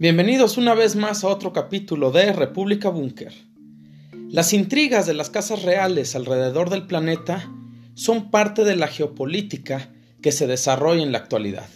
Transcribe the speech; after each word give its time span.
Bienvenidos 0.00 0.58
una 0.58 0.74
vez 0.74 0.94
más 0.94 1.24
a 1.24 1.26
otro 1.26 1.52
capítulo 1.52 2.12
de 2.12 2.32
República 2.32 2.88
Búnker. 2.88 3.34
Las 4.30 4.52
intrigas 4.52 5.08
de 5.08 5.14
las 5.14 5.28
casas 5.28 5.64
reales 5.64 6.14
alrededor 6.14 6.70
del 6.70 6.86
planeta 6.86 7.52
son 7.94 8.30
parte 8.30 8.62
de 8.62 8.76
la 8.76 8.86
geopolítica 8.86 9.92
que 10.22 10.30
se 10.30 10.46
desarrolla 10.46 11.02
en 11.02 11.10
la 11.10 11.18
actualidad, 11.18 11.68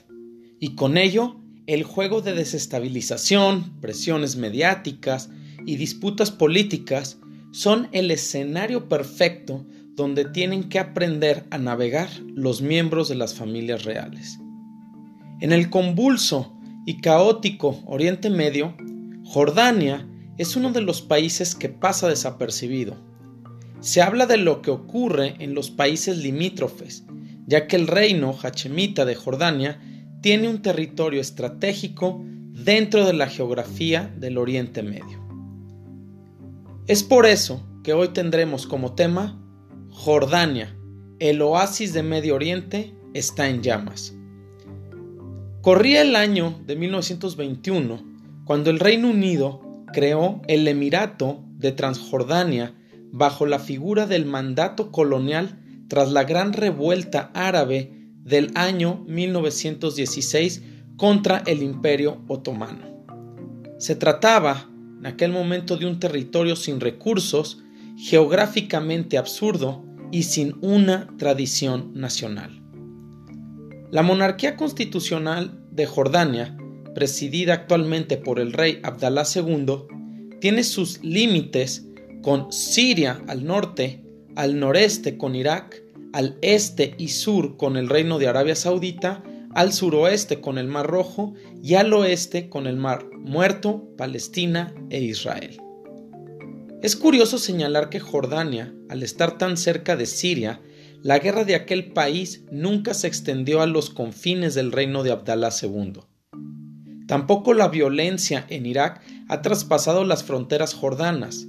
y 0.60 0.76
con 0.76 0.98
ello 0.98 1.40
el 1.66 1.82
juego 1.82 2.20
de 2.20 2.34
desestabilización, 2.34 3.80
presiones 3.80 4.36
mediáticas 4.36 5.28
y 5.66 5.74
disputas 5.74 6.30
políticas 6.30 7.18
son 7.50 7.88
el 7.90 8.12
escenario 8.12 8.88
perfecto 8.88 9.66
donde 9.96 10.26
tienen 10.26 10.68
que 10.68 10.78
aprender 10.78 11.42
a 11.50 11.58
navegar 11.58 12.08
los 12.36 12.62
miembros 12.62 13.08
de 13.08 13.16
las 13.16 13.34
familias 13.34 13.82
reales. 13.82 14.38
En 15.40 15.50
el 15.50 15.70
convulso 15.70 16.56
y 16.84 17.00
caótico 17.00 17.80
Oriente 17.86 18.30
Medio, 18.30 18.74
Jordania 19.24 20.08
es 20.38 20.56
uno 20.56 20.72
de 20.72 20.80
los 20.80 21.02
países 21.02 21.54
que 21.54 21.68
pasa 21.68 22.08
desapercibido. 22.08 22.96
Se 23.80 24.02
habla 24.02 24.26
de 24.26 24.36
lo 24.36 24.62
que 24.62 24.70
ocurre 24.70 25.36
en 25.38 25.54
los 25.54 25.70
países 25.70 26.18
limítrofes, 26.18 27.04
ya 27.46 27.66
que 27.66 27.76
el 27.76 27.86
reino 27.86 28.36
hachemita 28.42 29.04
de 29.04 29.14
Jordania 29.14 29.80
tiene 30.20 30.48
un 30.48 30.62
territorio 30.62 31.20
estratégico 31.20 32.22
dentro 32.24 33.04
de 33.04 33.12
la 33.12 33.26
geografía 33.26 34.12
del 34.18 34.38
Oriente 34.38 34.82
Medio. 34.82 35.20
Es 36.86 37.02
por 37.02 37.26
eso 37.26 37.66
que 37.82 37.92
hoy 37.92 38.08
tendremos 38.08 38.66
como 38.66 38.94
tema 38.94 39.40
Jordania, 39.90 40.76
el 41.18 41.42
oasis 41.42 41.92
de 41.92 42.02
Medio 42.02 42.34
Oriente, 42.34 42.94
está 43.14 43.48
en 43.48 43.62
llamas. 43.62 44.14
Corría 45.62 46.02
el 46.02 46.16
año 46.16 46.60
de 46.66 46.74
1921 46.74 48.02
cuando 48.44 48.70
el 48.70 48.80
Reino 48.80 49.10
Unido 49.10 49.60
creó 49.92 50.42
el 50.48 50.66
Emirato 50.66 51.44
de 51.56 51.70
Transjordania 51.70 52.74
bajo 53.12 53.46
la 53.46 53.60
figura 53.60 54.06
del 54.06 54.26
mandato 54.26 54.90
colonial 54.90 55.60
tras 55.86 56.10
la 56.10 56.24
gran 56.24 56.52
revuelta 56.52 57.30
árabe 57.32 57.92
del 58.24 58.50
año 58.56 59.04
1916 59.06 60.64
contra 60.96 61.44
el 61.46 61.62
Imperio 61.62 62.22
Otomano. 62.26 63.04
Se 63.78 63.94
trataba 63.94 64.68
en 64.98 65.06
aquel 65.06 65.30
momento 65.30 65.76
de 65.76 65.86
un 65.86 66.00
territorio 66.00 66.56
sin 66.56 66.80
recursos, 66.80 67.62
geográficamente 67.96 69.16
absurdo 69.16 69.84
y 70.10 70.24
sin 70.24 70.56
una 70.60 71.06
tradición 71.18 71.92
nacional. 71.94 72.61
La 73.92 74.00
monarquía 74.00 74.56
constitucional 74.56 75.66
de 75.70 75.84
Jordania, 75.84 76.56
presidida 76.94 77.52
actualmente 77.52 78.16
por 78.16 78.40
el 78.40 78.54
rey 78.54 78.80
Abdalá 78.82 79.24
II, 79.34 79.82
tiene 80.40 80.64
sus 80.64 81.04
límites 81.04 81.84
con 82.22 82.50
Siria 82.50 83.20
al 83.28 83.44
norte, 83.44 84.02
al 84.34 84.58
noreste 84.58 85.18
con 85.18 85.34
Irak, 85.34 85.82
al 86.14 86.38
este 86.40 86.94
y 86.96 87.08
sur 87.08 87.58
con 87.58 87.76
el 87.76 87.90
reino 87.90 88.18
de 88.18 88.28
Arabia 88.28 88.56
Saudita, 88.56 89.22
al 89.54 89.74
suroeste 89.74 90.40
con 90.40 90.56
el 90.56 90.68
Mar 90.68 90.86
Rojo 90.86 91.34
y 91.62 91.74
al 91.74 91.92
oeste 91.92 92.48
con 92.48 92.66
el 92.66 92.78
Mar 92.78 93.04
Muerto, 93.12 93.84
Palestina 93.98 94.74
e 94.88 95.02
Israel. 95.02 95.58
Es 96.80 96.96
curioso 96.96 97.36
señalar 97.36 97.90
que 97.90 98.00
Jordania, 98.00 98.74
al 98.88 99.02
estar 99.02 99.36
tan 99.36 99.58
cerca 99.58 99.96
de 99.96 100.06
Siria, 100.06 100.62
la 101.02 101.18
guerra 101.18 101.44
de 101.44 101.56
aquel 101.56 101.92
país 101.92 102.44
nunca 102.50 102.94
se 102.94 103.08
extendió 103.08 103.60
a 103.60 103.66
los 103.66 103.90
confines 103.90 104.54
del 104.54 104.70
reino 104.70 105.02
de 105.02 105.10
Abdalá 105.10 105.50
II. 105.60 105.94
Tampoco 107.08 107.54
la 107.54 107.68
violencia 107.68 108.46
en 108.48 108.66
Irak 108.66 109.02
ha 109.28 109.42
traspasado 109.42 110.04
las 110.04 110.22
fronteras 110.22 110.74
jordanas, 110.74 111.46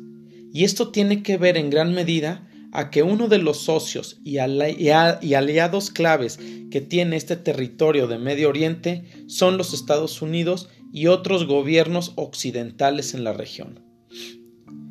y 0.52 0.64
esto 0.64 0.90
tiene 0.92 1.24
que 1.24 1.38
ver 1.38 1.58
en 1.58 1.70
gran 1.70 1.94
medida 1.94 2.48
a 2.72 2.90
que 2.90 3.04
uno 3.04 3.28
de 3.28 3.38
los 3.38 3.60
socios 3.60 4.20
y, 4.24 4.40
aliados 4.40 5.92
claves 5.92 6.40
que 6.72 6.82
tiene 6.82 7.16
este 7.16 7.36
territorio 7.36 8.08
de 8.08 8.18
Medio 8.18 8.50
Oriente 8.50 9.06
son 9.28 9.58
los 9.58 9.74
Estados 9.74 10.24
Unidos 10.24 10.70
y 10.92 11.08
otros 11.08 11.46
gobiernos 11.46 12.14
occidentales 12.16 13.14
en 13.14 13.24
la 13.24 13.34
región. 13.34 13.80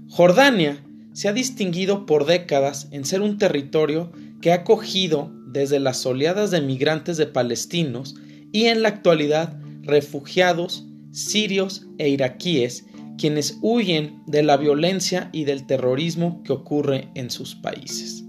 Jordania 0.09 0.85
se 1.13 1.29
ha 1.29 1.33
distinguido 1.33 2.07
por 2.07 2.25
décadas 2.25 2.89
en 2.93 3.05
ser 3.05 3.21
un 3.21 3.39
territorio 3.39 4.13
que 4.43 4.53
ha 4.53 4.57
acogido 4.57 5.33
desde 5.47 5.81
las 5.81 6.05
oleadas 6.05 6.51
de 6.51 6.61
migrantes 6.61 7.17
de 7.17 7.27
palestinos 7.27 8.17
y 8.53 8.67
en 8.67 8.83
la 8.83 8.89
actualidad 8.89 9.59
refugiados 9.83 10.87
sirios 11.13 11.87
e 11.99 12.11
iraquíes 12.11 12.87
quienes 13.17 13.59
huyen 13.63 14.23
de 14.27 14.43
la 14.43 14.57
violencia 14.57 15.31
y 15.33 15.45
del 15.45 15.67
terrorismo 15.67 16.43
que 16.43 16.53
ocurre 16.53 17.09
en 17.15 17.31
sus 17.31 17.55
países. 17.55 18.25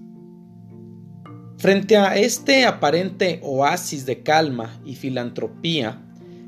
Frente 1.58 1.98
a 1.98 2.18
este 2.18 2.66
aparente 2.66 3.40
oasis 3.42 4.06
de 4.06 4.22
calma 4.22 4.82
y 4.86 4.96
filantropía, 4.96 6.06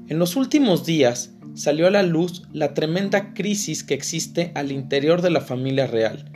en 0.08 0.20
los 0.20 0.36
últimos 0.36 0.86
días 0.86 1.34
salió 1.54 1.88
a 1.88 1.92
la 1.92 2.04
luz 2.04 2.44
la 2.52 2.74
tremenda 2.74 3.34
crisis 3.34 3.84
que 3.84 3.94
existe 3.94 4.52
al 4.56 4.72
interior 4.72 5.22
de 5.22 5.30
la 5.30 5.42
familia 5.42 5.88
real, 5.88 6.32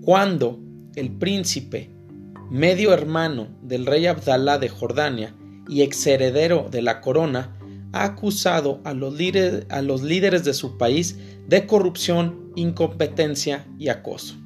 cuando 0.00 0.58
el 0.94 1.10
príncipe, 1.10 1.90
medio 2.50 2.92
hermano 2.92 3.48
del 3.62 3.86
rey 3.86 4.06
Abdalá 4.06 4.58
de 4.58 4.68
Jordania 4.68 5.34
y 5.68 5.82
exheredero 5.82 6.68
de 6.70 6.82
la 6.82 7.00
corona, 7.00 7.56
ha 7.92 8.04
acusado 8.04 8.80
a 8.84 8.92
los, 8.92 9.14
líderes, 9.14 9.66
a 9.70 9.82
los 9.82 10.02
líderes 10.02 10.44
de 10.44 10.54
su 10.54 10.76
país 10.76 11.18
de 11.46 11.66
corrupción, 11.66 12.52
incompetencia 12.56 13.66
y 13.78 13.88
acoso. 13.88 14.36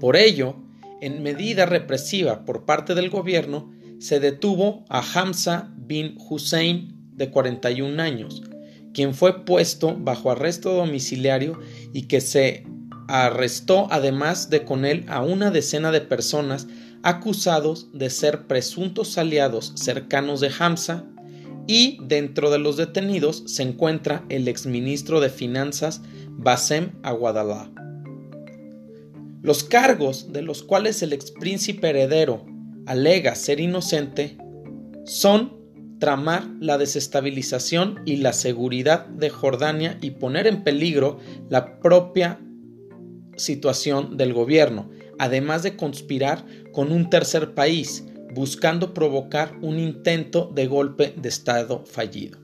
Por 0.00 0.16
ello, 0.16 0.56
en 1.00 1.22
medida 1.22 1.66
represiva 1.66 2.44
por 2.44 2.64
parte 2.64 2.94
del 2.94 3.10
gobierno, 3.10 3.72
se 3.98 4.20
detuvo 4.20 4.84
a 4.88 5.02
Hamza 5.02 5.72
bin 5.76 6.16
Hussein, 6.28 6.98
de 7.18 7.30
41 7.30 8.00
años, 8.00 8.42
quien 8.94 9.12
fue 9.12 9.44
puesto 9.44 9.96
bajo 9.98 10.30
arresto 10.30 10.72
domiciliario 10.72 11.58
y 11.92 12.02
que 12.02 12.20
se 12.20 12.64
arrestó 13.08 13.88
además 13.90 14.50
de 14.50 14.64
con 14.64 14.84
él 14.84 15.04
a 15.08 15.22
una 15.22 15.50
decena 15.50 15.90
de 15.90 16.02
personas 16.02 16.68
acusados 17.02 17.88
de 17.92 18.10
ser 18.10 18.46
presuntos 18.46 19.18
aliados 19.18 19.72
cercanos 19.76 20.40
de 20.40 20.52
Hamza 20.58 21.04
y 21.66 21.98
dentro 22.02 22.50
de 22.50 22.58
los 22.58 22.76
detenidos 22.76 23.44
se 23.46 23.62
encuentra 23.62 24.24
el 24.28 24.46
exministro 24.46 25.20
de 25.20 25.30
Finanzas 25.30 26.02
Basem 26.30 26.92
Aguadalá. 27.02 27.70
Los 29.42 29.64
cargos 29.64 30.32
de 30.32 30.42
los 30.42 30.62
cuales 30.62 31.02
el 31.02 31.12
expríncipe 31.12 31.88
heredero 31.88 32.44
alega 32.86 33.34
ser 33.34 33.60
inocente 33.60 34.36
son 35.04 35.56
tramar 35.98 36.46
la 36.60 36.78
desestabilización 36.78 38.00
y 38.04 38.16
la 38.16 38.32
seguridad 38.32 39.06
de 39.06 39.30
Jordania 39.30 39.98
y 40.00 40.12
poner 40.12 40.46
en 40.46 40.62
peligro 40.62 41.18
la 41.48 41.80
propia 41.80 42.40
situación 43.38 44.16
del 44.16 44.32
gobierno, 44.32 44.90
además 45.18 45.62
de 45.62 45.76
conspirar 45.76 46.44
con 46.72 46.92
un 46.92 47.10
tercer 47.10 47.54
país, 47.54 48.04
buscando 48.34 48.94
provocar 48.94 49.56
un 49.62 49.78
intento 49.78 50.50
de 50.54 50.66
golpe 50.66 51.14
de 51.16 51.28
Estado 51.28 51.84
fallido. 51.86 52.38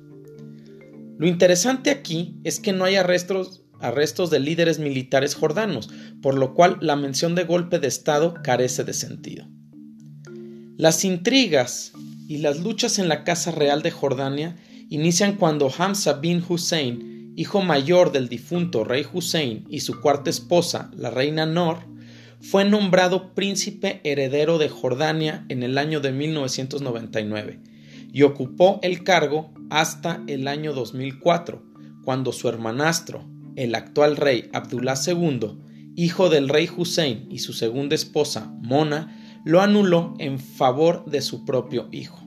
Lo 1.19 1.29
interesante 1.29 1.91
aquí 1.91 2.37
es 2.43 2.59
que 2.59 2.73
no 2.73 2.85
hay 2.85 2.97
arrestos, 2.97 3.63
arrestos 3.81 4.31
de 4.31 4.41
líderes 4.41 4.79
militares 4.79 5.35
jordanos, 5.35 5.91
por 6.21 6.35
lo 6.35 6.55
cual 6.55 6.79
la 6.81 6.97
mención 6.97 7.35
de 7.35 7.45
golpe 7.45 7.79
de 7.79 7.87
Estado 7.87 8.35
carece 8.43 8.83
de 8.83 8.95
sentido. 8.95 9.47
Las 10.77 11.05
intrigas 11.05 11.93
y 12.27 12.39
las 12.39 12.61
luchas 12.61 12.99
en 12.99 13.09
la 13.09 13.23
Casa 13.23 13.53
Real 13.53 13.83
de 13.83 13.93
Jordania 13.93 14.57
inician 14.89 15.37
cuando 15.37 15.73
Hamza 15.77 16.15
bin 16.15 16.43
Hussein, 16.47 17.14
hijo 17.37 17.63
mayor 17.63 18.13
del 18.13 18.29
difunto 18.29 18.85
rey 18.85 19.05
Hussein 19.13 19.65
y 19.69 19.81
su 19.81 20.01
cuarta 20.01 20.31
esposa, 20.31 20.91
la 20.97 21.11
reina 21.11 21.47
Nor, 21.47 21.79
fue 22.41 22.65
nombrado 22.65 23.35
príncipe 23.35 24.01
heredero 24.05 24.59
de 24.59 24.69
Jordania 24.69 25.47
en 25.49 25.63
el 25.63 25.79
año 25.79 26.01
de 26.01 26.13
1999 26.13 27.61
y 28.13 28.23
ocupó 28.23 28.79
el 28.83 29.03
cargo 29.03 29.53
hasta 29.71 30.23
el 30.27 30.47
año 30.47 30.73
2004, 30.73 31.65
cuando 32.05 32.33
su 32.33 32.49
hermanastro, 32.49 33.25
el 33.57 33.75
actual 33.75 34.17
rey 34.17 34.51
Abdullah 34.53 34.95
II, 35.07 35.59
hijo 35.97 36.29
del 36.29 36.49
rey 36.49 36.69
Hussein 36.77 37.27
y 37.31 37.39
su 37.39 37.53
segunda 37.53 37.95
esposa, 37.95 38.53
Mona, 38.61 39.43
lo 39.45 39.61
anuló 39.61 40.15
en 40.19 40.39
favor 40.39 41.05
de 41.07 41.23
su 41.23 41.45
propio 41.45 41.89
hijo. 41.93 42.21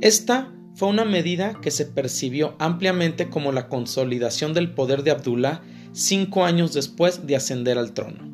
Esta 0.00 0.52
fue 0.74 0.88
una 0.88 1.04
medida 1.04 1.60
que 1.60 1.70
se 1.70 1.86
percibió 1.86 2.56
ampliamente 2.58 3.28
como 3.28 3.52
la 3.52 3.68
consolidación 3.68 4.54
del 4.54 4.70
poder 4.70 5.02
de 5.02 5.10
Abdullah 5.10 5.62
cinco 5.92 6.44
años 6.44 6.72
después 6.72 7.26
de 7.26 7.36
ascender 7.36 7.78
al 7.78 7.92
trono. 7.92 8.32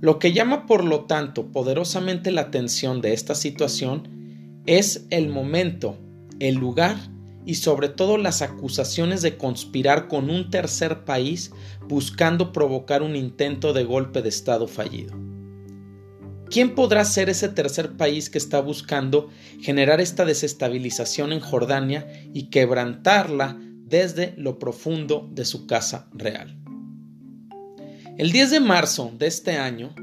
Lo 0.00 0.18
que 0.18 0.32
llama 0.32 0.66
por 0.66 0.84
lo 0.84 1.04
tanto 1.04 1.50
poderosamente 1.52 2.30
la 2.30 2.42
atención 2.42 3.00
de 3.00 3.14
esta 3.14 3.34
situación 3.34 4.60
es 4.66 5.06
el 5.10 5.28
momento, 5.30 5.96
el 6.38 6.56
lugar 6.56 6.96
y 7.46 7.54
sobre 7.54 7.88
todo 7.88 8.18
las 8.18 8.42
acusaciones 8.42 9.22
de 9.22 9.38
conspirar 9.38 10.08
con 10.08 10.28
un 10.28 10.50
tercer 10.50 11.04
país 11.04 11.52
buscando 11.88 12.52
provocar 12.52 13.02
un 13.02 13.16
intento 13.16 13.72
de 13.72 13.84
golpe 13.84 14.20
de 14.20 14.28
Estado 14.28 14.66
fallido. 14.66 15.25
¿Quién 16.50 16.74
podrá 16.74 17.04
ser 17.04 17.28
ese 17.28 17.48
tercer 17.48 17.92
país 17.96 18.30
que 18.30 18.38
está 18.38 18.60
buscando 18.60 19.30
generar 19.60 20.00
esta 20.00 20.24
desestabilización 20.24 21.32
en 21.32 21.40
Jordania 21.40 22.06
y 22.32 22.44
quebrantarla 22.44 23.58
desde 23.58 24.34
lo 24.36 24.58
profundo 24.58 25.28
de 25.32 25.44
su 25.44 25.66
casa 25.66 26.08
real? 26.12 26.56
El 28.16 28.32
10 28.32 28.50
de 28.50 28.60
marzo 28.60 29.12
de 29.18 29.26
este 29.26 29.58
año 29.58 29.94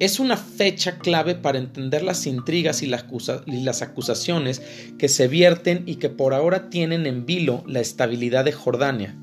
es 0.00 0.18
una 0.18 0.36
fecha 0.36 0.98
clave 0.98 1.36
para 1.36 1.58
entender 1.58 2.02
las 2.02 2.26
intrigas 2.26 2.82
y 2.82 2.86
las, 2.86 3.82
acusaciones 3.82 4.60
que 4.98 5.08
se 5.08 5.28
vierten 5.28 5.84
y 5.86 5.96
que 5.96 6.08
por 6.08 6.34
ahora 6.34 6.68
tienen 6.68 7.06
en 7.06 7.26
vilo 7.26 7.62
la 7.66 7.80
estabilidad 7.80 8.44
de 8.44 8.52
Jordania. 8.52 9.16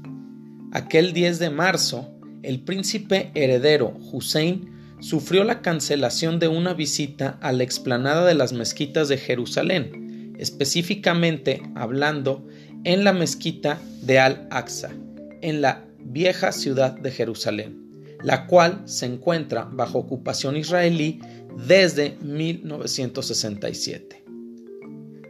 Aquel 0.72 1.12
10 1.12 1.40
de 1.40 1.50
marzo, 1.50 2.10
el 2.42 2.62
príncipe 2.62 3.31
heredero 3.36 3.98
Hussein 4.12 4.81
sufrió 5.01 5.44
la 5.44 5.62
cancelación 5.62 6.39
de 6.39 6.48
una 6.48 6.74
visita 6.74 7.38
a 7.42 7.51
la 7.51 7.63
explanada 7.63 8.25
de 8.25 8.36
las 8.36 8.53
mezquitas 8.53 9.09
de 9.09 9.18
Jerusalén, 9.18 10.36
específicamente 10.39 11.62
hablando 11.75 12.48
en 12.86 13.03
la 13.03 13.12
mezquita 13.12 13.81
de 14.01 14.19
Al-Aqsa, 14.19 14.92
en 15.42 15.62
la 15.62 15.86
vieja 16.00 16.53
ciudad 16.53 16.94
de 16.94 17.12
Jerusalén 17.12 17.81
la 18.24 18.48
cual 18.48 18.81
se 18.86 19.06
encuentra 19.06 19.69
bajo 19.71 20.00
ocupación 20.00 20.57
israelí 20.57 21.19
desde 21.68 22.18
1967. 22.21 24.24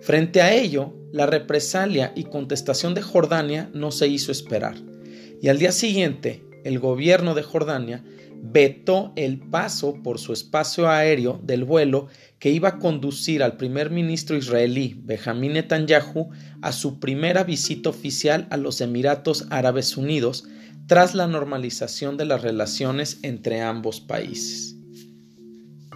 Frente 0.01 0.41
a 0.41 0.53
ello, 0.53 0.93
la 1.11 1.25
represalia 1.25 2.13
y 2.15 2.25
contestación 2.25 2.93
de 2.93 3.01
Jordania 3.01 3.69
no 3.73 3.91
se 3.91 4.07
hizo 4.07 4.31
esperar, 4.31 4.75
y 5.41 5.49
al 5.49 5.57
día 5.59 5.71
siguiente 5.71 6.43
el 6.63 6.79
gobierno 6.79 7.33
de 7.33 7.41
Jordania 7.43 8.03
vetó 8.43 9.13
el 9.15 9.39
paso 9.39 10.01
por 10.01 10.19
su 10.19 10.33
espacio 10.33 10.89
aéreo 10.89 11.39
del 11.43 11.63
vuelo 11.63 12.07
que 12.39 12.49
iba 12.49 12.69
a 12.69 12.79
conducir 12.79 13.43
al 13.43 13.55
primer 13.55 13.91
ministro 13.91 14.35
israelí 14.35 14.99
Benjamin 15.03 15.53
Netanyahu 15.53 16.31
a 16.61 16.71
su 16.71 16.99
primera 16.99 17.43
visita 17.43 17.89
oficial 17.89 18.47
a 18.49 18.57
los 18.57 18.81
Emiratos 18.81 19.45
Árabes 19.51 19.95
Unidos 19.95 20.45
tras 20.87 21.13
la 21.13 21.27
normalización 21.27 22.17
de 22.17 22.25
las 22.25 22.41
relaciones 22.41 23.19
entre 23.21 23.61
ambos 23.61 24.01
países. 24.01 24.75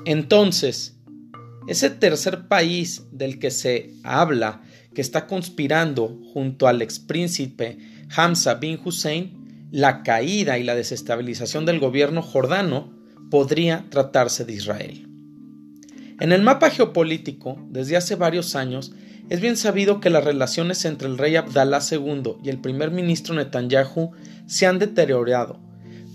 Entonces, 0.05 0.95
ese 1.67 1.89
tercer 1.89 2.47
país 2.47 3.07
del 3.11 3.39
que 3.39 3.49
se 3.49 3.95
habla 4.03 4.61
que 4.93 5.01
está 5.01 5.25
conspirando 5.25 6.21
junto 6.31 6.67
al 6.67 6.83
expríncipe 6.83 7.79
Hamza 8.15 8.53
bin 8.55 8.79
Hussein, 8.83 9.44
la 9.75 10.03
caída 10.03 10.57
y 10.57 10.63
la 10.63 10.73
desestabilización 10.73 11.65
del 11.65 11.81
gobierno 11.81 12.21
jordano 12.21 12.93
podría 13.29 13.83
tratarse 13.89 14.45
de 14.45 14.53
Israel. 14.53 15.05
En 16.21 16.31
el 16.31 16.43
mapa 16.43 16.69
geopolítico, 16.69 17.57
desde 17.67 17.97
hace 17.97 18.15
varios 18.15 18.55
años, 18.55 18.93
es 19.29 19.41
bien 19.41 19.57
sabido 19.57 19.99
que 19.99 20.09
las 20.09 20.23
relaciones 20.23 20.85
entre 20.85 21.09
el 21.09 21.17
rey 21.17 21.35
Abdalá 21.35 21.81
II 21.91 22.37
y 22.41 22.47
el 22.47 22.61
primer 22.61 22.89
ministro 22.91 23.35
Netanyahu 23.35 24.11
se 24.45 24.65
han 24.65 24.79
deteriorado, 24.79 25.59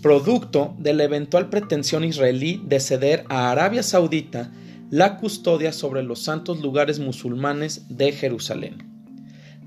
producto 0.01 0.73
de 0.79 0.95
la 0.95 1.03
eventual 1.03 1.51
pretensión 1.51 2.03
israelí 2.03 2.63
de 2.65 2.79
ceder 2.79 3.25
a 3.29 3.51
Arabia 3.51 3.83
Saudita 3.83 4.51
la 4.89 5.17
custodia 5.17 5.71
sobre 5.71 6.01
los 6.01 6.23
santos 6.23 6.61
lugares 6.61 6.97
musulmanes 6.97 7.83
de 7.89 8.11
Jerusalén. 8.11 8.89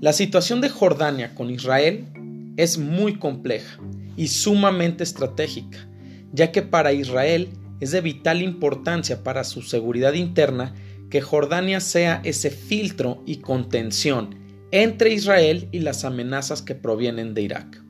La 0.01 0.11
situación 0.11 0.59
de 0.59 0.67
Jordania 0.67 1.33
con 1.33 1.49
Israel 1.49 2.09
es 2.57 2.77
muy 2.77 3.17
compleja 3.17 3.79
y 4.15 4.27
sumamente 4.27 5.03
estratégica, 5.03 5.89
ya 6.31 6.51
que 6.51 6.61
para 6.61 6.93
Israel 6.93 7.49
es 7.79 7.91
de 7.91 8.01
vital 8.01 8.41
importancia 8.41 9.23
para 9.23 9.43
su 9.43 9.61
seguridad 9.61 10.13
interna 10.13 10.73
que 11.09 11.21
Jordania 11.21 11.79
sea 11.79 12.21
ese 12.23 12.49
filtro 12.49 13.21
y 13.25 13.37
contención 13.37 14.35
entre 14.71 15.13
Israel 15.13 15.69
y 15.71 15.79
las 15.79 16.03
amenazas 16.03 16.61
que 16.61 16.75
provienen 16.75 17.33
de 17.33 17.43
Irak. 17.43 17.83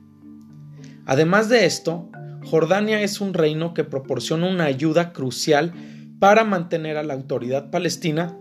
Además 1.06 1.48
de 1.48 1.66
esto, 1.66 2.10
Jordania 2.44 3.00
es 3.00 3.20
un 3.20 3.34
reino 3.34 3.74
que 3.74 3.84
proporciona 3.84 4.48
una 4.48 4.64
ayuda 4.64 5.12
crucial 5.12 5.72
para 6.18 6.44
mantener 6.44 6.96
a 6.96 7.02
la 7.02 7.14
autoridad 7.14 7.70
palestina 7.70 8.36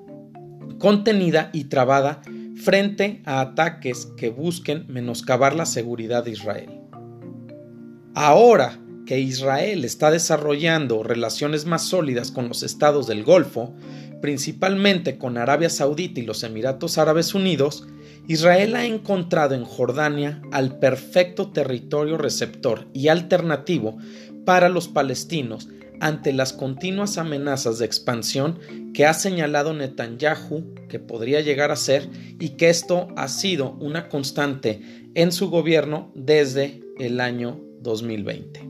contenida 0.80 1.50
y 1.54 1.66
trabada 1.66 2.22
frente 2.56 3.22
a 3.26 3.42
ataques 3.42 4.08
que 4.18 4.30
busquen 4.30 4.86
menoscabar 4.88 5.56
la 5.56 5.66
seguridad 5.66 6.24
de 6.24 6.32
Israel. 6.32 6.82
Ahora 8.14 8.80
que 9.06 9.20
Israel 9.20 9.86
está 9.86 10.10
desarrollando 10.10 11.04
relaciones 11.04 11.66
más 11.66 11.84
sólidas 11.84 12.32
con 12.32 12.48
los 12.48 12.64
estados 12.64 13.08
del 13.08 13.24
Golfo, 13.24 13.74
principalmente 14.22 15.18
con 15.18 15.38
Arabia 15.38 15.70
Saudita 15.70 16.20
y 16.20 16.24
los 16.24 16.44
Emiratos 16.44 16.98
Árabes 16.98 17.36
Unidos, 17.36 17.88
Israel 18.28 18.76
ha 18.76 18.86
encontrado 18.86 19.54
en 19.54 19.66
Jordania 19.66 20.42
al 20.52 20.80
perfecto 20.80 21.52
territorio 21.52 22.18
receptor 22.18 22.88
y 22.94 23.10
alternativo 23.10 23.98
para 24.46 24.70
los 24.70 24.88
palestinos 24.88 25.68
ante 26.00 26.34
las 26.34 26.54
continuas 26.54 27.18
amenazas 27.18 27.80
de 27.80 27.86
expansión 27.86 28.60
que 28.94 29.06
ha 29.06 29.14
señalado 29.14 29.74
Netanyahu 29.74 30.74
que 30.88 31.00
podría 31.00 31.42
llegar 31.42 31.72
a 31.72 31.76
ser 31.76 32.10
y 32.40 32.50
que 32.50 32.70
esto 32.70 33.08
ha 33.16 33.28
sido 33.28 33.72
una 33.74 34.10
constante 34.10 34.82
en 35.16 35.32
su 35.32 35.50
gobierno 35.50 36.12
desde 36.16 36.82
el 37.00 37.20
año 37.20 37.60
2020. 37.82 38.68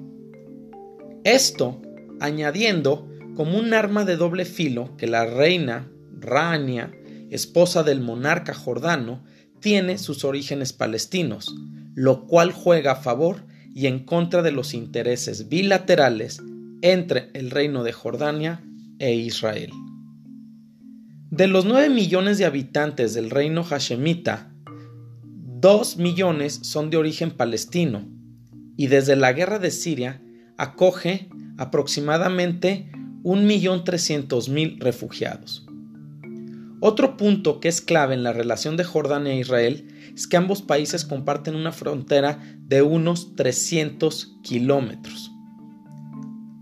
Esto 1.23 1.81
añadiendo 2.19 3.07
como 3.35 3.57
un 3.57 3.73
arma 3.73 4.05
de 4.05 4.15
doble 4.15 4.45
filo 4.45 4.95
que 4.97 5.07
la 5.07 5.25
reina 5.25 5.91
Rania, 6.19 6.91
esposa 7.29 7.83
del 7.83 8.01
monarca 8.01 8.53
jordano, 8.53 9.23
tiene 9.59 9.97
sus 9.97 10.23
orígenes 10.23 10.73
palestinos, 10.73 11.55
lo 11.93 12.25
cual 12.27 12.51
juega 12.51 12.93
a 12.93 13.01
favor 13.01 13.45
y 13.73 13.87
en 13.87 14.05
contra 14.05 14.41
de 14.41 14.51
los 14.51 14.73
intereses 14.73 15.49
bilaterales 15.49 16.41
entre 16.85 17.31
el 17.33 17.49
reino 17.49 17.83
de 17.83 17.93
Jordania 17.93 18.63
e 18.99 19.15
Israel. 19.15 19.71
De 21.31 21.47
los 21.47 21.65
9 21.65 21.89
millones 21.89 22.37
de 22.37 22.45
habitantes 22.45 23.15
del 23.15 23.31
reino 23.31 23.63
hashemita, 23.63 24.53
2 25.61 25.97
millones 25.97 26.59
son 26.61 26.91
de 26.91 26.97
origen 26.97 27.31
palestino 27.31 28.07
y 28.77 28.85
desde 28.85 29.15
la 29.15 29.33
guerra 29.33 29.57
de 29.57 29.71
Siria 29.71 30.21
acoge 30.57 31.27
aproximadamente 31.57 32.91
1.300.000 33.23 34.79
refugiados. 34.79 35.65
Otro 36.81 37.17
punto 37.17 37.61
que 37.61 37.67
es 37.67 37.81
clave 37.81 38.13
en 38.13 38.21
la 38.21 38.31
relación 38.31 38.77
de 38.77 38.83
Jordania 38.83 39.33
e 39.33 39.39
Israel 39.39 39.87
es 40.13 40.27
que 40.27 40.37
ambos 40.37 40.61
países 40.61 41.03
comparten 41.03 41.55
una 41.55 41.71
frontera 41.71 42.39
de 42.59 42.83
unos 42.83 43.35
300 43.35 44.37
kilómetros. 44.43 45.31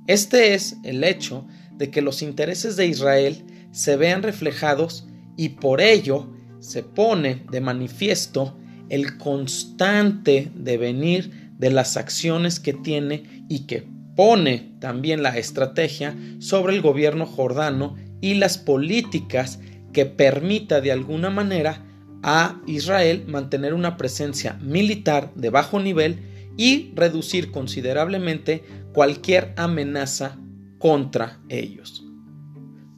Este 0.08 0.54
es 0.54 0.78
el 0.84 1.04
hecho 1.04 1.46
de 1.78 1.90
que 1.90 2.02
los 2.02 2.22
intereses 2.22 2.76
de 2.76 2.88
Israel 2.88 3.44
se 3.72 3.96
vean 3.96 4.22
reflejados 4.22 5.08
y 5.38 5.50
por 5.50 5.82
ello 5.82 6.30
se 6.60 6.84
pone 6.84 7.44
de 7.52 7.62
manifiesto 7.62 8.58
el 8.90 9.18
constante 9.18 10.52
devenir 10.56 11.52
de 11.58 11.72
las 11.72 11.98
acciones 11.98 12.60
que 12.60 12.74
tiene 12.74 13.46
y 13.50 13.66
que 13.66 13.88
pone 14.16 14.76
también 14.80 15.24
la 15.24 15.38
estrategia 15.38 16.16
sobre 16.40 16.76
el 16.76 16.82
gobierno 16.82 17.26
jordano 17.26 17.96
y 18.22 18.36
las 18.36 18.58
políticas 18.58 19.60
que 19.94 20.06
permita 20.06 20.82
de 20.82 20.92
alguna 20.92 21.30
manera 21.30 21.86
a 22.22 22.62
Israel 22.68 23.26
mantener 23.28 23.74
una 23.74 23.98
presencia 23.98 24.54
militar 24.62 25.32
de 25.36 25.50
bajo 25.50 25.80
nivel 25.80 26.33
y 26.58 26.92
reducir 26.96 27.52
considerablemente 27.52 28.64
cualquier 28.94 29.54
amenaza 29.58 30.38
contra 30.78 31.40
ellos. 31.50 32.06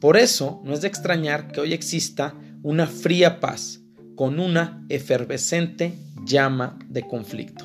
Por 0.00 0.16
eso 0.16 0.60
no 0.64 0.74
es 0.74 0.82
de 0.82 0.88
extrañar 0.88 1.52
que 1.52 1.60
hoy 1.60 1.72
exista 1.72 2.34
una 2.62 2.86
fría 2.86 3.40
paz 3.40 3.80
con 4.14 4.40
una 4.40 4.84
efervescente 4.88 5.94
llama 6.24 6.78
de 6.88 7.06
conflicto. 7.06 7.64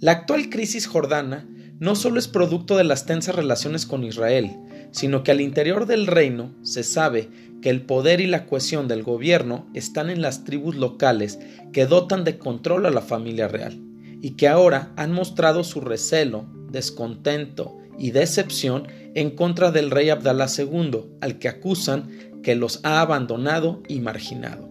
La 0.00 0.12
actual 0.12 0.48
crisis 0.50 0.86
jordana 0.86 1.48
no 1.80 1.94
solo 1.94 2.18
es 2.18 2.28
producto 2.28 2.76
de 2.76 2.84
las 2.84 3.06
tensas 3.06 3.34
relaciones 3.34 3.86
con 3.86 4.04
Israel, 4.04 4.56
sino 4.90 5.22
que 5.22 5.30
al 5.30 5.40
interior 5.40 5.86
del 5.86 6.06
reino 6.06 6.54
se 6.62 6.82
sabe 6.82 7.28
que 7.62 7.70
el 7.70 7.82
poder 7.82 8.20
y 8.20 8.26
la 8.26 8.46
cohesión 8.46 8.88
del 8.88 9.02
gobierno 9.02 9.68
están 9.74 10.10
en 10.10 10.22
las 10.22 10.44
tribus 10.44 10.76
locales 10.76 11.38
que 11.72 11.86
dotan 11.86 12.24
de 12.24 12.38
control 12.38 12.86
a 12.86 12.90
la 12.90 13.00
familia 13.00 13.48
real, 13.48 13.80
y 14.20 14.32
que 14.32 14.48
ahora 14.48 14.92
han 14.96 15.12
mostrado 15.12 15.64
su 15.64 15.80
recelo, 15.80 16.46
descontento 16.70 17.78
y 17.98 18.10
decepción 18.10 18.88
en 19.14 19.30
contra 19.30 19.70
del 19.70 19.90
rey 19.90 20.10
Abdalá 20.10 20.46
II, 20.56 21.04
al 21.20 21.38
que 21.38 21.48
acusan 21.48 22.08
que 22.42 22.54
los 22.54 22.80
ha 22.84 23.00
abandonado 23.00 23.82
y 23.88 24.00
marginado. 24.00 24.68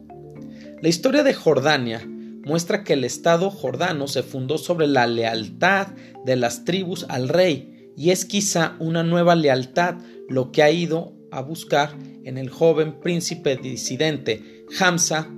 La 0.82 0.90
historia 0.90 1.24
de 1.24 1.34
Jordania 1.34 2.08
muestra 2.46 2.84
que 2.84 2.94
el 2.94 3.04
Estado 3.04 3.50
jordano 3.50 4.08
se 4.08 4.24
fundó 4.24 4.58
sobre 4.58 4.88
la 4.88 5.06
lealtad 5.06 5.88
de 6.26 6.36
las 6.36 6.66
tribus 6.66 7.06
al 7.10 7.30
rey 7.30 7.92
y 7.98 8.12
es 8.12 8.26
quizá 8.26 8.76
una 8.80 9.04
nueva 9.04 9.36
lealtad 9.36 9.96
lo 10.30 10.52
que 10.52 10.64
ha 10.64 10.72
ido 10.72 11.14
a 11.32 11.42
buscar 11.42 11.98
en 12.24 12.38
el 12.38 12.50
joven 12.50 13.00
príncipe 13.02 13.58
disidente 13.58 14.66
Hamza 14.80 15.30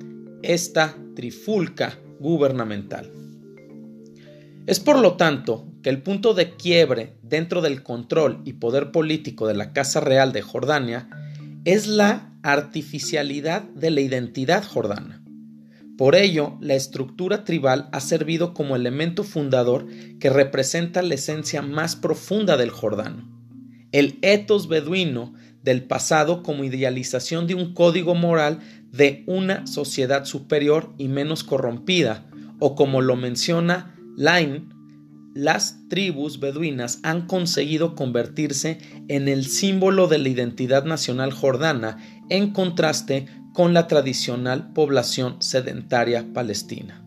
esta 0.44 0.96
trifulca 1.16 1.98
gubernamental. 2.20 3.12
Es 4.70 4.80
por 4.80 5.00
lo 5.00 5.16
tanto 5.16 5.66
que 5.82 5.90
el 5.90 6.04
punto 6.04 6.36
de 6.36 6.56
quiebre 6.56 7.18
dentro 7.24 7.62
del 7.62 7.82
control 7.82 8.44
y 8.46 8.54
poder 8.54 8.92
político 8.92 9.48
de 9.48 9.56
la 9.56 9.74
Casa 9.74 10.00
Real 10.00 10.32
de 10.32 10.44
Jordania 10.44 11.10
es 11.66 11.88
la 11.88 12.36
artificialidad 12.44 13.64
de 13.64 13.90
la 13.90 14.02
identidad 14.02 14.64
jordana. 14.64 15.24
Por 15.98 16.16
ello, 16.16 16.56
la 16.62 16.76
estructura 16.76 17.46
tribal 17.46 17.90
ha 17.92 18.00
servido 18.00 18.54
como 18.54 18.76
elemento 18.76 19.24
fundador 19.24 19.88
que 20.20 20.30
representa 20.30 21.02
la 21.02 21.16
esencia 21.16 21.64
más 21.64 21.96
profunda 21.96 22.56
del 22.56 22.70
jordano. 22.70 23.28
El 23.92 24.20
etos 24.22 24.68
beduino 24.68 25.34
del 25.64 25.86
pasado 25.86 26.44
como 26.44 26.64
idealización 26.64 27.48
de 27.48 27.56
un 27.56 27.74
código 27.74 28.14
moral 28.14 28.60
de 28.92 29.24
una 29.26 29.66
sociedad 29.66 30.26
superior 30.26 30.94
y 31.00 31.08
menos 31.08 31.44
corrompida, 31.44 32.28
o 32.60 32.76
como 32.76 33.02
lo 33.02 33.16
menciona 33.16 33.96
Lain, 34.20 34.74
las 35.34 35.88
tribus 35.88 36.42
beduinas 36.42 37.00
han 37.04 37.26
conseguido 37.26 37.96
convertirse 37.96 38.80
en 39.08 39.30
el 39.30 39.46
símbolo 39.46 40.08
de 40.08 40.18
la 40.18 40.28
identidad 40.28 40.84
nacional 40.84 41.32
jordana 41.32 42.00
en 42.28 42.52
contraste 42.52 43.28
con 43.54 43.74
la 43.74 43.88
tradicional 43.88 44.74
población 44.74 45.38
sedentaria 45.42 46.34
palestina. 46.34 47.02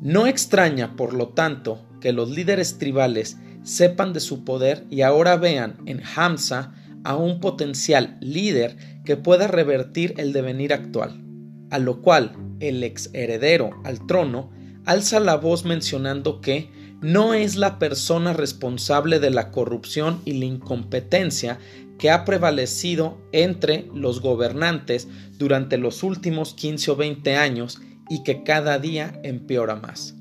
No 0.00 0.26
extraña, 0.26 0.96
por 0.96 1.12
lo 1.12 1.28
tanto, 1.28 1.86
que 2.00 2.14
los 2.14 2.30
líderes 2.30 2.78
tribales 2.78 3.36
sepan 3.62 4.14
de 4.14 4.20
su 4.20 4.46
poder 4.46 4.86
y 4.88 5.02
ahora 5.02 5.36
vean 5.36 5.76
en 5.84 6.00
Hamza 6.16 6.72
a 7.04 7.16
un 7.16 7.38
potencial 7.38 8.16
líder 8.22 8.78
que 9.04 9.18
pueda 9.18 9.46
revertir 9.46 10.14
el 10.16 10.32
devenir 10.32 10.72
actual, 10.72 11.22
a 11.70 11.78
lo 11.78 12.00
cual 12.00 12.32
el 12.60 12.82
ex 12.82 13.10
heredero 13.12 13.72
al 13.84 14.06
trono 14.06 14.58
alza 14.90 15.20
la 15.20 15.36
voz 15.36 15.64
mencionando 15.64 16.40
que 16.40 16.68
no 17.00 17.32
es 17.32 17.54
la 17.54 17.78
persona 17.78 18.32
responsable 18.32 19.20
de 19.20 19.30
la 19.30 19.52
corrupción 19.52 20.20
y 20.24 20.32
la 20.32 20.46
incompetencia 20.46 21.60
que 21.96 22.10
ha 22.10 22.24
prevalecido 22.24 23.16
entre 23.30 23.86
los 23.94 24.20
gobernantes 24.20 25.06
durante 25.38 25.78
los 25.78 26.02
últimos 26.02 26.54
15 26.54 26.90
o 26.90 26.96
20 26.96 27.36
años 27.36 27.80
y 28.08 28.24
que 28.24 28.42
cada 28.42 28.80
día 28.80 29.20
empeora 29.22 29.76
más. 29.76 30.16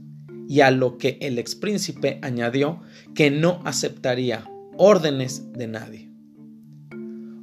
Y 0.47 0.61
a 0.61 0.69
lo 0.69 0.99
que 0.99 1.17
el 1.21 1.39
expríncipe 1.39 2.19
añadió 2.21 2.81
que 3.15 3.31
no 3.31 3.61
aceptaría 3.65 4.47
órdenes 4.77 5.51
de 5.51 5.67
nadie. 5.67 6.09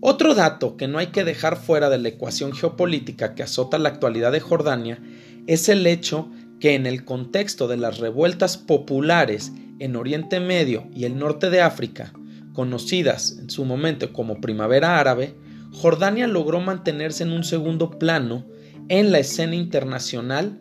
Otro 0.01 0.37
dato 0.37 0.77
que 0.77 0.87
no 0.87 0.99
hay 0.99 1.09
que 1.09 1.25
dejar 1.25 1.57
fuera 1.57 1.91
de 1.91 1.99
la 1.99 2.09
ecuación 2.09 2.53
geopolítica 2.53 3.35
que 3.35 3.43
azota 3.43 3.79
la 3.79 3.89
actualidad 3.89 4.31
de 4.31 4.39
Jordania 4.39 5.01
es 5.49 5.69
el 5.69 5.87
hecho 5.87 6.31
que 6.61 6.75
en 6.75 6.87
el 6.87 7.05
contexto 7.05 7.69
de 7.69 7.77
las 7.77 7.99
revueltas 7.99 8.57
populares 8.57 9.53
en 9.79 9.97
Oriente 9.97 10.41
Medio 10.41 10.87
y 10.95 11.05
el 11.05 11.19
norte 11.19 11.51
de 11.51 11.61
África, 11.61 12.13
conocidas 12.53 13.37
en 13.39 13.51
su 13.51 13.65
momento 13.65 14.13
como 14.13 14.41
Primavera 14.41 14.99
Árabe, 14.99 15.35
Jordania 15.73 16.27
logró 16.27 16.61
mantenerse 16.61 17.25
en 17.25 17.33
un 17.33 17.45
segundo 17.45 17.99
plano 17.99 18.47
en 18.89 19.13
la 19.13 19.19
escena 19.19 19.55
internacional 19.55 20.59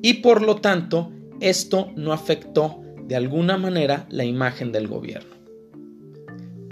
y 0.00 0.14
por 0.14 0.42
lo 0.42 0.56
tanto 0.56 1.12
esto 1.40 1.92
no 1.96 2.12
afectó 2.12 2.82
de 3.06 3.16
alguna 3.16 3.58
manera 3.58 4.06
la 4.10 4.24
imagen 4.24 4.72
del 4.72 4.88
gobierno. 4.88 5.34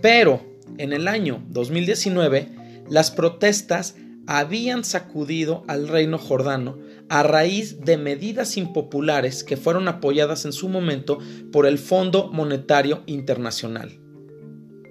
Pero 0.00 0.40
en 0.78 0.92
el 0.92 1.08
año 1.08 1.42
2019 1.50 2.48
las 2.88 3.10
protestas 3.10 3.96
habían 4.26 4.84
sacudido 4.84 5.64
al 5.66 5.88
reino 5.88 6.18
jordano 6.18 6.78
a 7.08 7.22
raíz 7.22 7.80
de 7.80 7.96
medidas 7.96 8.56
impopulares 8.56 9.44
que 9.44 9.56
fueron 9.56 9.88
apoyadas 9.88 10.44
en 10.44 10.52
su 10.52 10.68
momento 10.68 11.18
por 11.52 11.66
el 11.66 11.78
Fondo 11.78 12.30
Monetario 12.32 13.02
Internacional, 13.06 14.00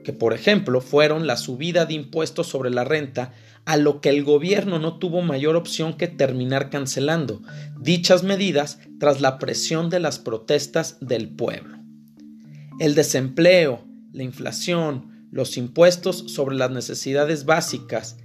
que 0.04 0.14
por 0.14 0.34
ejemplo 0.34 0.82
fueron 0.82 1.28
la 1.28 1.38
subida 1.38 1.86
de 1.86 1.96
impuestos 1.96 2.48
sobre 2.48 2.70
la 2.70 2.84
renta, 2.84 3.34
a 3.66 3.78
lo 3.78 4.00
que 4.00 4.10
el 4.10 4.24
gobierno 4.24 4.78
no 4.78 5.00
tuvo 5.00 5.22
mayor 5.22 5.56
opción 5.56 5.96
que 5.96 6.08
terminar 6.08 6.70
cancelando 6.70 7.42
dichas 7.80 8.24
medidas 8.24 8.80
tras 9.00 9.22
la 9.22 9.40
presión 9.40 9.90
de 9.90 10.00
las 10.00 10.20
protestas 10.20 10.98
del 11.02 11.30
pueblo. 11.30 11.80
El 12.80 12.94
desempleo, 12.94 13.84
la 14.14 14.24
inflación, 14.24 15.28
los 15.32 15.58
impuestos 15.58 16.26
sobre 16.28 16.56
las 16.56 16.72
necesidades 16.72 17.46
básicas, 17.46 18.18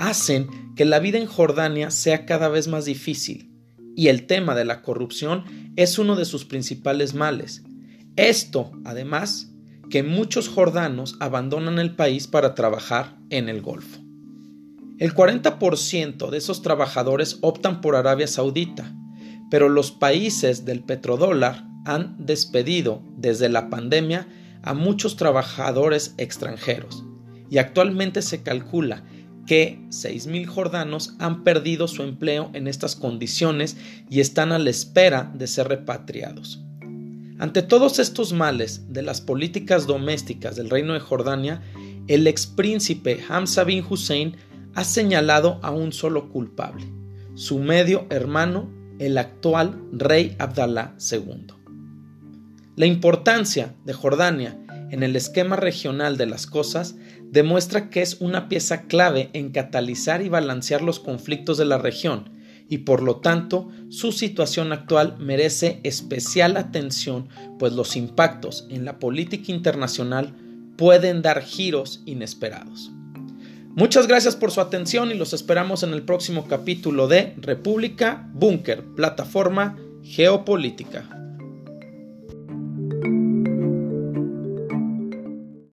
hacen 0.00 0.74
que 0.74 0.86
la 0.86 0.98
vida 0.98 1.18
en 1.18 1.26
Jordania 1.26 1.90
sea 1.90 2.24
cada 2.24 2.48
vez 2.48 2.68
más 2.68 2.86
difícil 2.86 3.52
y 3.94 4.08
el 4.08 4.26
tema 4.26 4.54
de 4.54 4.64
la 4.64 4.80
corrupción 4.80 5.44
es 5.76 5.98
uno 5.98 6.16
de 6.16 6.24
sus 6.24 6.46
principales 6.46 7.14
males. 7.14 7.62
Esto, 8.16 8.72
además, 8.84 9.52
que 9.90 10.02
muchos 10.02 10.48
jordanos 10.48 11.16
abandonan 11.20 11.78
el 11.78 11.96
país 11.96 12.26
para 12.26 12.54
trabajar 12.54 13.18
en 13.28 13.50
el 13.50 13.60
Golfo. 13.60 14.00
El 14.98 15.14
40% 15.14 16.30
de 16.30 16.38
esos 16.38 16.62
trabajadores 16.62 17.38
optan 17.42 17.82
por 17.82 17.94
Arabia 17.94 18.26
Saudita, 18.26 18.90
pero 19.50 19.68
los 19.68 19.92
países 19.92 20.64
del 20.64 20.82
petrodólar 20.82 21.66
han 21.84 22.24
despedido 22.24 23.02
desde 23.18 23.50
la 23.50 23.68
pandemia 23.68 24.26
a 24.62 24.72
muchos 24.72 25.16
trabajadores 25.16 26.14
extranjeros 26.16 27.04
y 27.50 27.58
actualmente 27.58 28.22
se 28.22 28.42
calcula 28.42 29.04
que 29.50 29.80
6.000 29.88 30.46
jordanos 30.46 31.16
han 31.18 31.42
perdido 31.42 31.88
su 31.88 32.04
empleo 32.04 32.52
en 32.54 32.68
estas 32.68 32.94
condiciones 32.94 33.76
y 34.08 34.20
están 34.20 34.52
a 34.52 34.60
la 34.60 34.70
espera 34.70 35.32
de 35.34 35.48
ser 35.48 35.66
repatriados. 35.66 36.60
Ante 37.36 37.62
todos 37.62 37.98
estos 37.98 38.32
males 38.32 38.92
de 38.92 39.02
las 39.02 39.20
políticas 39.20 39.88
domésticas 39.88 40.54
del 40.54 40.70
reino 40.70 40.92
de 40.92 41.00
Jordania, 41.00 41.62
el 42.06 42.28
ex 42.28 42.46
príncipe 42.46 43.24
Hamza 43.28 43.64
bin 43.64 43.84
Hussein 43.90 44.36
ha 44.76 44.84
señalado 44.84 45.58
a 45.64 45.72
un 45.72 45.92
solo 45.92 46.28
culpable, 46.28 46.86
su 47.34 47.58
medio 47.58 48.06
hermano, 48.08 48.70
el 49.00 49.18
actual 49.18 49.82
rey 49.90 50.36
Abdalá 50.38 50.94
II. 51.10 51.46
La 52.76 52.86
importancia 52.86 53.74
de 53.84 53.94
Jordania 53.94 54.56
en 54.92 55.02
el 55.02 55.16
esquema 55.16 55.56
regional 55.56 56.16
de 56.16 56.26
las 56.26 56.46
cosas 56.46 56.94
demuestra 57.30 57.90
que 57.90 58.02
es 58.02 58.20
una 58.20 58.48
pieza 58.48 58.82
clave 58.82 59.30
en 59.32 59.50
catalizar 59.50 60.22
y 60.22 60.28
balancear 60.28 60.82
los 60.82 61.00
conflictos 61.00 61.58
de 61.58 61.64
la 61.64 61.78
región 61.78 62.30
y 62.68 62.78
por 62.78 63.02
lo 63.02 63.16
tanto 63.16 63.68
su 63.88 64.12
situación 64.12 64.72
actual 64.72 65.16
merece 65.18 65.80
especial 65.82 66.56
atención 66.56 67.28
pues 67.58 67.72
los 67.72 67.96
impactos 67.96 68.66
en 68.70 68.84
la 68.84 68.98
política 68.98 69.52
internacional 69.52 70.34
pueden 70.76 71.20
dar 71.20 71.42
giros 71.42 72.02
inesperados. 72.06 72.90
Muchas 73.74 74.06
gracias 74.06 74.34
por 74.34 74.50
su 74.50 74.60
atención 74.60 75.10
y 75.10 75.14
los 75.14 75.32
esperamos 75.32 75.82
en 75.82 75.92
el 75.92 76.02
próximo 76.02 76.46
capítulo 76.48 77.06
de 77.06 77.34
República 77.38 78.28
Búnker, 78.32 78.84
plataforma 78.96 79.76
geopolítica. 80.02 81.19